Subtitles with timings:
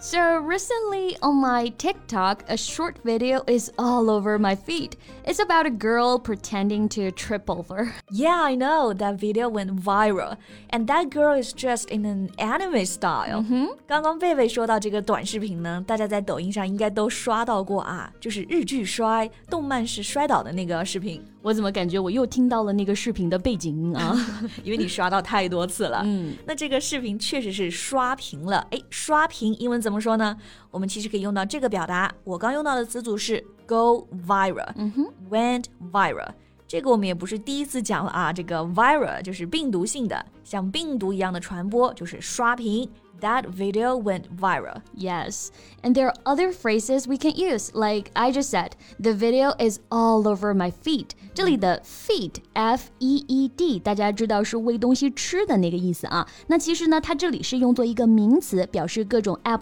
[0.00, 4.90] ！So recently on my TikTok, a short video is all over my feed.
[5.24, 7.94] It's about a girl pretending to trip over.
[8.10, 10.36] Yeah, I know that video went viral,
[10.68, 13.42] and that girl is dressed in an anime style.
[13.86, 21.24] 刚刚贝贝说到这个短视频呢，大家在抖音上应该都刷到过啊，就是日剧摔动漫式摔倒的那个视频。
[21.41, 24.15] 我怎么感觉我又听到了那个视频的背景音啊？
[24.63, 26.01] 因为你刷到太多次了。
[26.05, 28.65] 嗯，那这个视频确实是刷屏了。
[28.71, 30.37] 哎，刷屏英文怎么说呢？
[30.69, 32.13] 我们其实可以用到这个表达。
[32.23, 34.71] 我刚用到的词组是 go viral。
[34.75, 36.29] 嗯哼，went viral。
[36.67, 38.31] 这个我们也不是第一次讲了啊。
[38.31, 42.89] 这个 viral 就是病毒性的，像病毒一样的传播，就是刷屏。
[43.21, 44.81] that video went viral.
[44.93, 45.51] Yes.
[45.83, 47.71] And there are other phrases we can use.
[47.73, 51.07] Like I just said, the video is all over my feed.
[51.33, 56.27] 这里的 feed f e e d，大家知道是喂东西吃的那个意思啊。
[56.47, 59.61] 那其实呢，它这里是用作一个名词，表示各种 app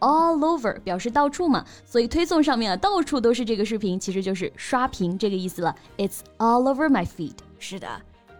[0.00, 1.64] over 表示到处嘛。
[1.84, 5.74] 所以推送上面啊，到处都是这个视频，其实就是刷屏这个意思了。
[5.96, 7.36] It's all over my feet。
[7.58, 7.88] 是的。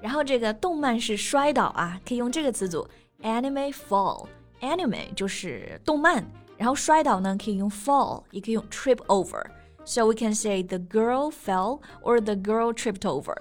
[0.01, 2.85] 然后这个动漫是摔倒啊，可以用这个词组。
[3.22, 6.26] anime fall。anime 就是动漫，
[6.58, 13.36] 然后摔倒呢可以用 fall，也可以用 trip over。So we can say the girl fell or the girl tripped over.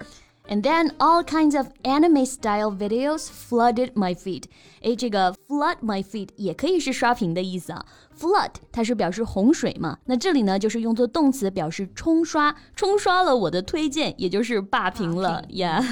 [0.49, 4.43] And then all kinds of anime style videos flooded my feed。
[4.81, 7.85] 诶，这个 flood my feed 也可以是刷屏的意思啊。
[8.17, 15.43] flood 它是表示洪水嘛，那这里呢就是用作动词表示冲刷，冲刷了我的推荐，也就是霸屏了。
[15.49, 15.83] Yeah.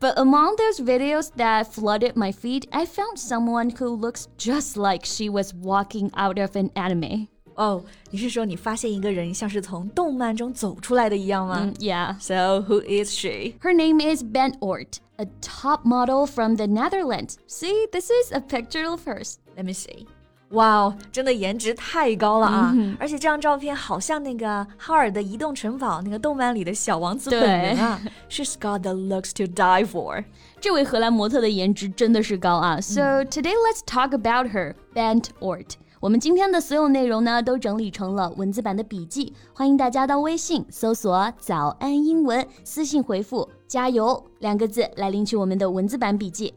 [0.00, 5.04] But among those videos that flooded my feed, I found someone who looks just like
[5.04, 7.28] she was walking out of an anime.
[7.55, 12.19] Oh, 你是说你发现一个人像是从动漫中走出来的一样吗、mm,？Yeah.
[12.19, 13.53] So who is she?
[13.61, 17.35] Her name is Bente Oort, a top model from the Netherlands.
[17.47, 19.35] See, this is a picture of hers.
[19.55, 20.07] Let me see.
[20.49, 22.71] 哇哦，真的颜值太高了啊！
[22.75, 27.99] 嗯、而且这张照片好像那个哈尔的移动城堡那个动漫里的小王子本人啊。
[28.29, 30.23] She's got the looks to die for。
[30.61, 33.57] 这位荷兰模特的颜值真的是高啊！So、嗯、today mm.
[33.67, 35.71] let's talk about her, Bente Oort.
[36.03, 46.53] 我们今天的所有内容呢，都整理成了文字版的笔记，欢迎大家到微信搜索“早安英文”，私信回复“加油”两个字来领取我们的文字版笔记。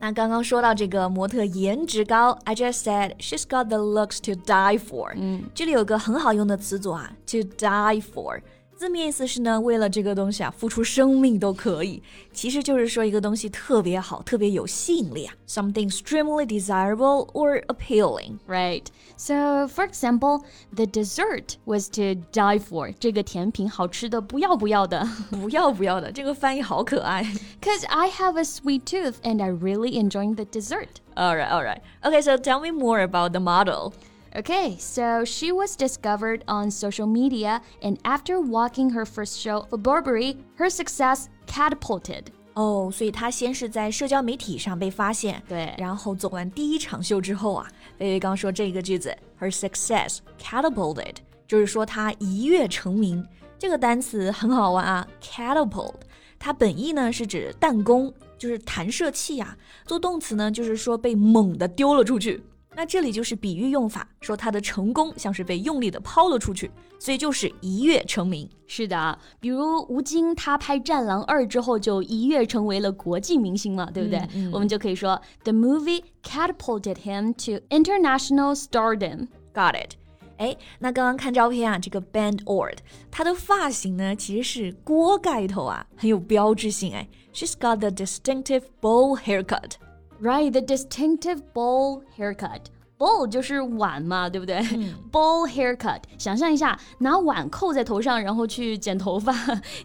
[0.00, 5.12] 那刚刚说到这个模特颜值高，I just said she's got the looks to die for。
[5.14, 8.40] 嗯，这里有个很好用的词组啊，to die for。
[8.77, 12.01] 字面意思是呢，为了这个东西啊，付出生命都可以。
[12.33, 18.39] 其实就是说一个东西特别好，特别有吸引力啊，something extremely desirable or appealing.
[18.47, 18.87] Right.
[19.15, 20.43] So, for example,
[20.75, 22.93] the dessert was to die for.
[22.99, 26.11] 这个甜品好吃的不要不要的，不要不要的。
[26.11, 27.23] 这个翻译好可爱。
[27.61, 30.99] Cause I have a sweet tooth and I really enjoy the dessert.
[31.15, 31.79] All right, all right.
[32.01, 33.93] Okay, so tell me more about the model.
[34.35, 39.77] Okay, so she was discovered on social media, and after walking her first show for
[39.77, 42.23] Burberry, her success catapulted.
[42.55, 47.67] 哦，所以她先是在社交媒体上被发现，对，然后走完第一场秀之后啊，
[47.99, 51.15] 薇薇刚说这个句子，her success catapulted，
[51.47, 53.23] 就是说她一跃成名。
[53.59, 55.93] 这个单词很好玩啊，catapult，
[56.39, 59.57] 它本意呢是指弹弓，就是弹射器呀、啊。
[59.85, 62.43] 做动词呢，就是说被猛地丢了出去。
[62.78, 68.48] 那这里就是比喻用法，说他的成功像是被用力的抛了出去，所以就是一跃成名。
[68.68, 74.20] 是的，比如吴京他拍《战狼二》之后就一跃成为了国际明星嘛，对不对？
[74.32, 79.26] 嗯嗯、我们就可以说 The movie catapulted him to international stardom.
[79.52, 79.94] Got it.
[80.36, 82.76] 哎，那刚刚看照片啊，这个 Bente Oort，
[83.10, 87.08] 他的发型呢其实是锅盖头啊，很有标志性哎。
[87.34, 89.72] She's got the distinctive bowl haircut.
[90.20, 92.70] Right, the distinctive bowl haircut.
[92.98, 99.32] Bowl 就是碗嘛，对不对、嗯、？bowl haircut，想象一下，拿碗扣在头上，然后去剪头发，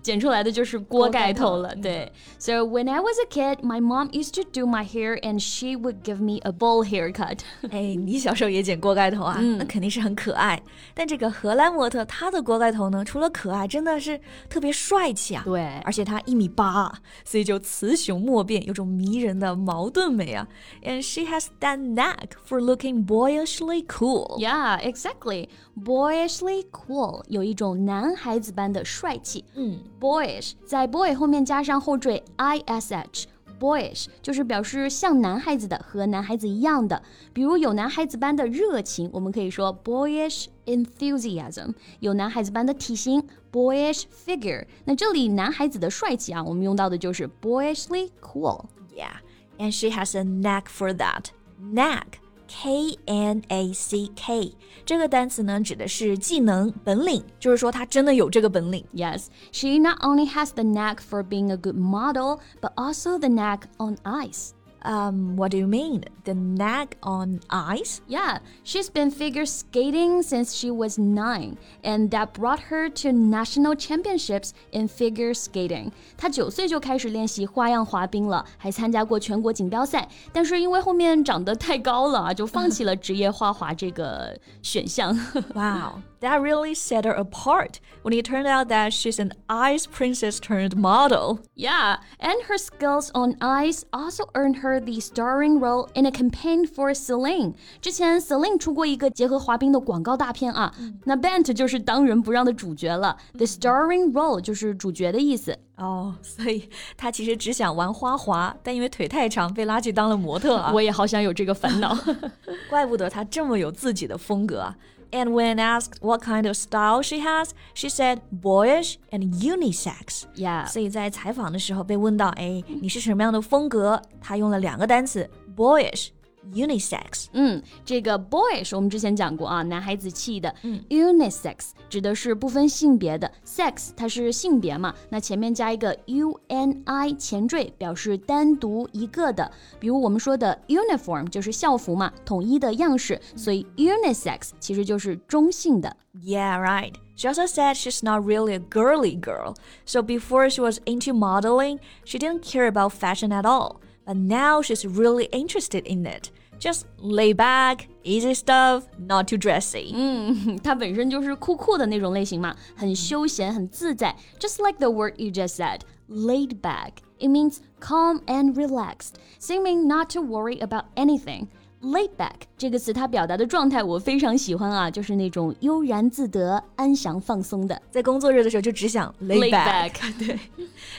[0.01, 1.74] 剪出来的就是锅盖头了。
[1.75, 5.98] 对，So when I was a kid, my mom used to do my hair, and she would
[6.04, 7.39] give me a bowl haircut
[7.69, 9.38] 哎，你小时候也剪锅盖头啊？
[9.39, 10.62] 嗯、那肯定是很可爱。
[10.95, 14.19] 但这个荷兰模特她的锅盖头呢，除了可爱，真的是
[14.50, 15.44] 特别帅气啊。
[15.45, 16.92] 对，而且她一米八，
[17.24, 20.48] 所以就雌雄莫辨，有种迷人的矛盾美啊。
[20.81, 24.38] And she has that knack for looking boyishly cool.
[24.38, 25.49] Yeah, exactly.
[25.76, 29.44] Boyishly cool 有一种男孩子般的帅气。
[29.55, 37.02] 嗯，boyish 在 boy 后面加上后缀 ish。boyish 就是表示像男孩子的，和男孩子一样的。
[37.32, 41.75] 比如有男孩子般的热情，我们可以说 boyish enthusiasm。
[41.99, 43.20] 有男孩子般的体型，
[43.50, 44.64] boyish figure。
[44.85, 49.17] 那这里男孩子的帅气啊，我们用到的就是 boyishly cool。Yeah,
[49.58, 51.25] and she has a knack for that.
[51.61, 52.20] Knack.
[52.52, 54.55] K N A C K
[54.87, 58.85] 这个单词呢，指的是技能、本领，就是说她真的有这个本领。
[58.94, 63.62] Yes, she not only has the knack for being a good model, but also the knack
[63.76, 64.52] on ice.
[64.85, 66.05] Um, what do you mean?
[66.25, 68.00] The knack on ice?
[68.06, 73.75] Yeah, she's been figure skating since she was nine, and that brought her to national
[73.75, 75.90] championships in figure skating.
[76.17, 80.08] 她九岁就开始练习花样滑冰了，还参加过全国锦标赛。
[80.32, 85.12] 但是因为后面长得太高了啊，就放弃了职业花滑这个选项。
[85.55, 86.00] wow.
[86.20, 90.75] That really set her apart when it turned out that she's an ice princess turned
[90.75, 91.38] model.
[91.55, 96.66] Yeah, and her skills on ice also earned her the starring role in a campaign
[96.66, 97.54] for Celine.
[97.81, 100.74] 之前 Celine 出过一个结合滑冰的广告大片啊，
[101.06, 103.18] 那 Bent 就是当仁不让的主角了。
[103.34, 105.58] The starring role 就是主角的意思。
[105.75, 110.72] 哦，所以他其实只想玩花滑，但因为腿太长，被拉去当了模特啊。
[110.74, 111.98] 我也好想有这个烦恼，
[112.70, 114.75] 怪不得他这么有自己的风格啊。
[115.12, 120.25] and when asked what kind of style she has, she said boyish and unisex.
[120.35, 120.67] Yeah.
[120.67, 124.02] 所以在采访的时候被问到，哎，你是什么样的风格？
[124.20, 126.08] 她用了两个单词，boyish
[126.55, 130.55] unisex，嗯，这个 boyish 我们之前讲过啊，男孩子气的。
[130.62, 139.50] 嗯，unisex 指的是不分性别的，sex 它是性别嘛，那前面加一个 u n i 前缀，表示单独一个的。
[139.79, 145.94] 比如我们说的 uniform 就是校服嘛，统一的样式，所以 unisex 其实就是中性的。
[146.23, 146.94] Yeah, right.
[147.17, 149.56] She also said she's not really a girly girl.
[149.85, 153.81] So before she was into modeling, she didn't care about fashion at all.
[154.05, 156.31] But now she's really interested in it.
[156.58, 159.93] Just lay back, easy stuff, not too dressy.
[159.94, 164.17] 嗯， 她本身就是酷酷的那种类型嘛，很休闲，很自在。
[164.40, 166.94] Just like the word you just said, laid back.
[167.20, 171.49] It means calm and relaxed, seeming not to worry about anything.
[171.83, 177.81] Laid back 这个词，它表达的状态我非常喜欢啊，就是那种悠然自得、安详放松的。
[177.91, 180.39] 在工作日的时候就只想 laid back， 对。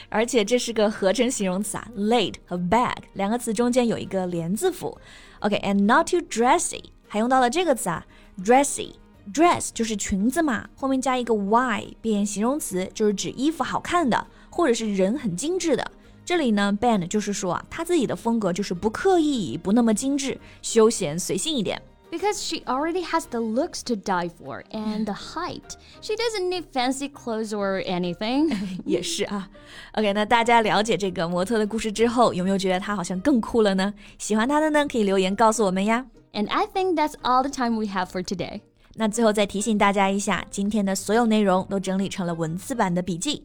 [0.09, 4.95] 而且这是个合成形容词啊，laid 和 back 两个词中间有一个连字符。
[5.39, 8.05] OK，and not too dressy 还用到了这个词啊
[8.43, 8.91] ，dressy。
[9.33, 15.91] dress 就是裙子嘛，后面加一个 y 变形容词，就是指衣服好看的，或者是人很精致的。
[16.24, 21.80] 这里呢，Ben 就是说啊，他自己的风格就是不刻意，不那么精致，休闲随性一点。
[22.10, 25.76] Because she already has the looks to die for and the height.
[26.00, 28.52] She doesn't need fancy clothes or anything.
[28.84, 29.48] 也是啊。
[29.92, 33.94] OK，那大家了解这个模特的故事之后，有没有觉得她好像更酷了呢？
[34.18, 36.06] 喜欢她的呢，可以留言告诉我们呀。
[36.32, 38.60] And I think that's all the time we have for today.
[38.96, 43.44] 那最后再提醒大家一下，今天的所有内容都整理成了文字版的笔记。